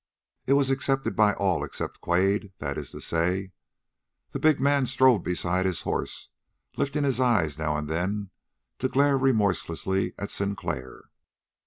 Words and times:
It 0.47 0.53
was 0.53 0.71
accepted 0.71 1.15
by 1.15 1.33
all 1.35 1.63
except 1.63 2.01
Quade, 2.01 2.53
that 2.57 2.75
is 2.75 2.89
to 2.89 3.01
say. 3.01 3.51
That 4.31 4.39
big 4.41 4.59
man 4.59 4.87
strode 4.87 5.19
beside 5.19 5.67
his 5.67 5.81
horse, 5.81 6.29
lifting 6.75 7.03
his 7.03 7.19
eyes 7.19 7.59
now 7.59 7.77
and 7.77 7.87
then 7.87 8.31
to 8.79 8.87
glare 8.89 9.15
remorselessly 9.15 10.15
at 10.17 10.31
Sinclair. 10.31 11.03